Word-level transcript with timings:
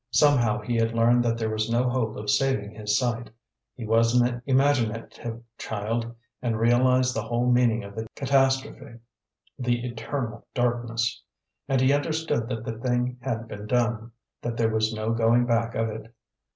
Somehow 0.09 0.61
he 0.61 0.77
had 0.77 0.95
learned 0.95 1.23
that 1.23 1.37
there 1.37 1.51
was 1.51 1.69
no 1.69 1.87
hope 1.87 2.15
of 2.15 2.27
saving 2.27 2.71
his 2.71 2.97
sight; 2.97 3.29
he 3.75 3.85
was 3.85 4.19
an 4.19 4.41
imaginative 4.47 5.43
child 5.59 6.15
and 6.41 6.59
realised 6.59 7.13
the 7.15 7.21
whole 7.21 7.51
meaning 7.51 7.83
of 7.83 7.93
the 7.95 8.07
catastrophe; 8.15 8.97
the 9.59 9.85
eternal 9.85 10.47
darkness.... 10.55 11.21
And 11.67 11.79
he 11.79 11.93
understood 11.93 12.49
that 12.49 12.65
the 12.65 12.79
thing 12.79 13.17
had 13.21 13.47
been 13.47 13.67
done, 13.67 14.11
that 14.41 14.57
there 14.57 14.69
was 14.73 14.91
no 14.91 15.13
going 15.13 15.45
back 15.45 15.75
of 15.75 15.87
it. 15.89 16.11